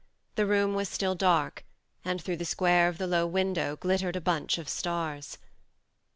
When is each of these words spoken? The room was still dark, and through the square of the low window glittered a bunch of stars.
The 0.33 0.47
room 0.47 0.73
was 0.73 0.89
still 0.89 1.13
dark, 1.13 1.63
and 2.03 2.19
through 2.19 2.37
the 2.37 2.43
square 2.45 2.87
of 2.87 2.97
the 2.97 3.05
low 3.05 3.27
window 3.27 3.75
glittered 3.75 4.15
a 4.15 4.19
bunch 4.19 4.57
of 4.57 4.67
stars. 4.67 5.37